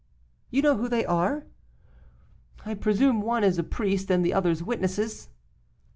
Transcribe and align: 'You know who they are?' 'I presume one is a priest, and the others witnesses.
'You 0.49 0.63
know 0.63 0.77
who 0.77 0.89
they 0.89 1.05
are?' 1.05 1.45
'I 2.65 2.73
presume 2.73 3.21
one 3.21 3.43
is 3.43 3.59
a 3.59 3.63
priest, 3.63 4.09
and 4.09 4.25
the 4.25 4.33
others 4.33 4.63
witnesses. 4.63 5.29